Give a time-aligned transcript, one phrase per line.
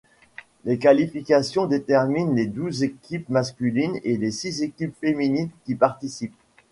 [0.65, 6.33] Les qualifications déterminent les douze équipes masculines et les six équipes féminines qui participent.